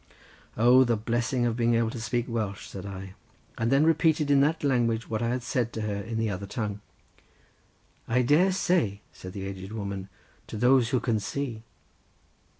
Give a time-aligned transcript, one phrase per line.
[0.57, 3.13] "O, the blessing of being able to speak Welsh," said I;
[3.55, 6.47] and then repeated in that language what I had said to her in the other
[6.47, 6.81] tongue.
[8.07, 10.09] "I dare say," said the aged woman,
[10.47, 11.61] "to those who can see."